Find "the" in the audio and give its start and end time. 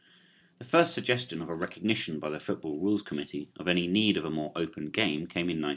0.57-0.65, 2.31-2.39